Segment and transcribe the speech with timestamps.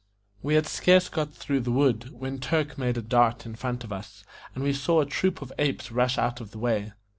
[0.41, 3.93] We had scarce got through the wood, when Turk made a dart in front of
[3.93, 4.23] us,
[4.55, 6.93] and we saw a troop of apes rush out of the way.